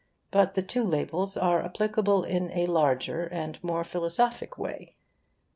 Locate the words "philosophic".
3.83-4.57